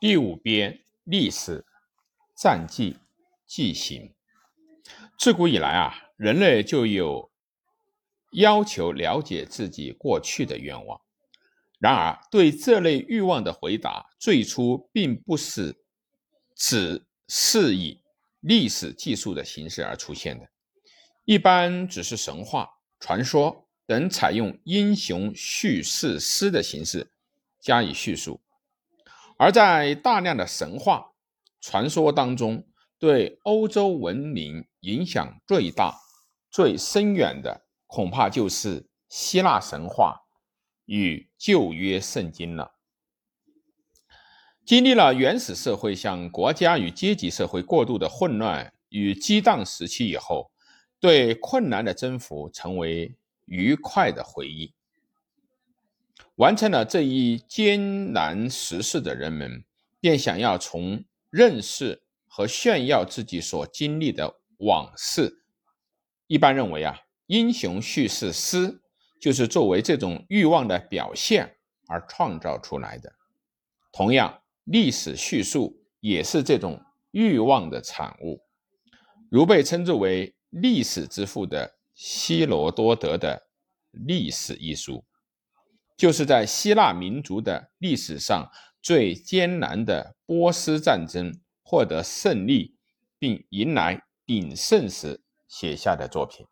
[0.00, 1.64] 第五编历史
[2.36, 2.98] 战记
[3.46, 4.12] 记行。
[5.18, 7.30] 自古以来啊，人类就有
[8.32, 11.00] 要求了解自己过去的愿望。
[11.78, 15.74] 然而，对这类欲望的回答，最初并不是
[16.54, 18.02] 只是以
[18.40, 20.48] 历史记述的形式而出现的，
[21.24, 22.68] 一般只是神话、
[23.00, 27.10] 传说等采用英雄叙事诗的形式
[27.60, 28.40] 加以叙述。
[29.44, 31.12] 而在大量的神话
[31.60, 32.66] 传说当中，
[32.98, 35.94] 对欧洲文明影响最大、
[36.50, 40.22] 最深远的，恐怕就是希腊神话
[40.86, 42.76] 与旧约圣经了。
[44.64, 50.50] 经历了原始社会向国家与阶级社会过渡的混乱与激荡时期以后，
[50.98, 53.14] 对困难的征服成为
[53.44, 54.72] 愉快的回忆。
[56.36, 59.64] 完成了这一艰难实事的人们，
[60.00, 65.44] 便想要从认识和炫耀自己所经历的往事。
[66.26, 68.80] 一般认为啊，英雄叙事诗
[69.20, 73.12] 就是作为这种欲望的表现而创造出来的。
[73.92, 78.40] 同样，历史叙述也是这种欲望的产物。
[79.30, 83.36] 如被称之为历史之父的希罗多德的
[84.06, 85.04] 《历史》一书。
[85.96, 88.50] 就是在希腊民族的历史上
[88.82, 92.76] 最艰难的波斯战争获得胜利，
[93.18, 96.46] 并迎来鼎盛时写下的作品。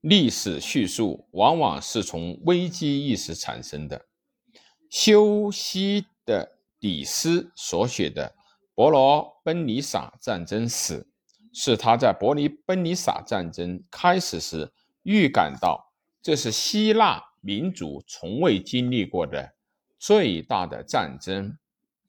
[0.00, 4.06] 历史叙述往往是从危机意识产生的。
[4.88, 8.34] 修昔的底斯所写的
[8.74, 11.00] 《伯罗奔尼撒战争史》，
[11.52, 15.87] 是他在伯尼奔尼撒战争开始时预感到。
[16.28, 19.54] 这是希腊民族从未经历过的
[19.98, 21.56] 最大的战争，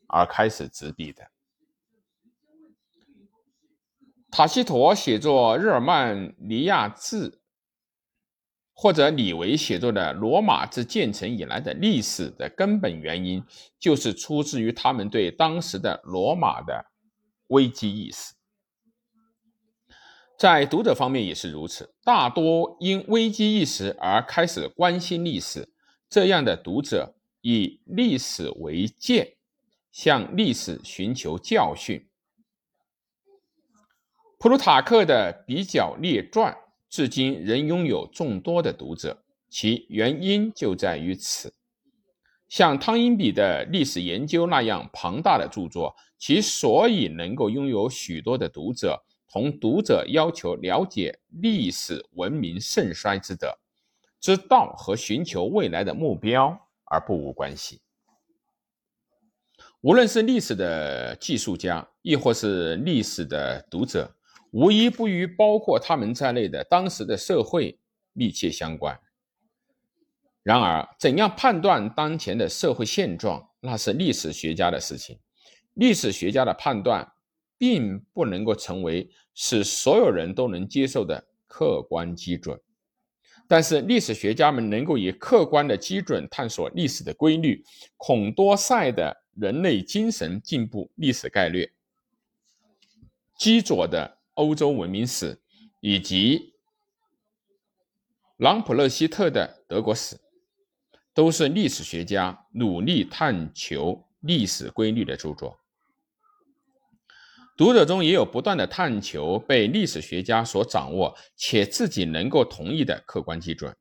[0.07, 1.31] 而开始执笔的。
[4.29, 7.31] 塔西佗写作《日耳曼尼亚志》，
[8.73, 13.41] 或者李维写作的《罗马自建成以来的历史》的根本原因，
[13.79, 16.85] 就是出自于他们对当时的罗马的
[17.47, 18.33] 危机意识。
[20.39, 25.67] 在读者方面也是如此，大多因危机意识而开始关心历史。
[26.09, 29.33] 这样的读者以历史为鉴，
[29.91, 32.07] 向历史寻求教训。
[34.39, 36.53] 普鲁塔克的《比较列传》
[36.89, 41.53] 至今仍拥有众多的读者，其原因就在于此。
[42.47, 49.03] 像汤因比的历史研究那样庞大的著作，其所以能够拥有许多的读者。
[49.31, 53.55] 同读者要求了解历史文明盛衰之德
[54.19, 57.79] 之道和寻求未来的目标而不无关系。
[59.81, 64.13] 无论是历史的记述家，亦或是历史的读者，
[64.51, 67.79] 无一不与包括他们在内的当时的社会
[68.13, 68.99] 密切相关。
[70.41, 75.19] 然而，怎样判断当前的社会现状，那是历史学家的事情。
[75.75, 77.13] 历史学家的判断。
[77.59, 82.59] 并不能够成为使所有人都能接受的客观基准，
[83.47, 87.63] 但是历史学家们能够以客观的基准探索历史的规律。
[87.97, 89.11] 孔多塞的
[89.41, 91.65] 《人类精神进步历史概略》，
[93.37, 95.35] 基佐的《欧洲文明史》，
[95.81, 96.53] 以及
[98.37, 100.15] 朗普勒希特的《德国史》，
[101.13, 105.59] 都是历史学家努力探求历史规律的著作。
[107.59, 113.75] 读者中也有不断的探求被历史学家所掌握且自己能够同意的客观基准，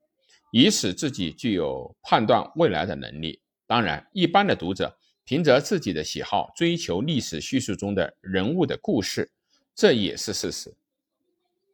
[0.50, 3.40] 以使自己具有判断未来的能力。
[3.68, 9.30] 当然，一般的读者凭着自己的喜好追求历史叙述中的人物的故事，
[9.76, 10.74] 这也是事实。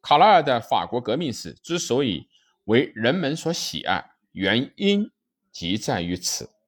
[0.03, 2.28] 卡拉尔的法国革命史之所以
[2.65, 5.10] 为人们所喜爱，原因
[5.50, 6.50] 即在于此。